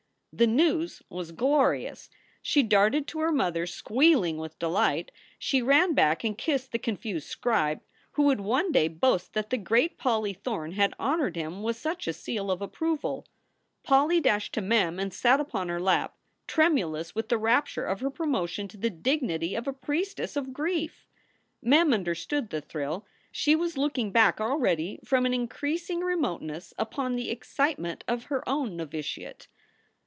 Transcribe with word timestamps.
The 0.33 0.47
news 0.47 1.03
was 1.09 1.33
glorious. 1.33 2.09
She 2.41 2.63
darted 2.63 3.05
to 3.07 3.19
her 3.19 3.33
mother, 3.33 3.67
squeal 3.67 4.23
ing 4.23 4.37
with 4.37 4.57
delight. 4.59 5.11
She 5.37 5.61
ran 5.61 5.93
back 5.93 6.23
and 6.23 6.37
kissed 6.37 6.71
the 6.71 6.79
confused 6.79 7.27
scribe, 7.27 7.81
who 8.13 8.23
would 8.23 8.39
one 8.39 8.71
day 8.71 8.87
boast 8.87 9.33
that 9.33 9.49
the 9.49 9.57
great 9.57 9.97
Polly 9.97 10.31
Thorne 10.31 10.71
had 10.71 10.93
honored 10.97 11.35
him 11.35 11.63
with 11.63 11.75
such 11.75 12.07
a 12.07 12.13
seal 12.13 12.49
of 12.49 12.61
approval. 12.61 13.27
Polly 13.83 14.21
dashed 14.21 14.53
to 14.53 14.61
Mem 14.61 14.99
and 14.99 15.13
sat 15.13 15.41
upon 15.41 15.67
her 15.67 15.81
lap, 15.81 16.15
tremulous 16.47 17.13
with 17.13 17.27
the 17.27 17.37
rapture 17.37 17.83
of 17.83 17.99
her 17.99 18.09
promotion 18.09 18.69
to 18.69 18.77
the 18.77 18.89
dignity 18.89 19.53
of 19.53 19.67
a 19.67 19.73
priestess 19.73 20.37
of 20.37 20.53
grief. 20.53 21.09
Mem 21.61 21.91
understood 21.91 22.51
the 22.51 22.61
thrill. 22.61 23.05
She 23.33 23.53
was 23.53 23.77
looking 23.77 24.11
back 24.11 24.39
already 24.39 25.01
from 25.03 25.25
an 25.25 25.33
increasing 25.33 25.99
remoteness 25.99 26.73
upon 26.79 27.17
the 27.17 27.31
excitement 27.31 28.05
of 28.07 28.23
her 28.27 28.47
own 28.47 28.77
novitiate. 28.77 29.49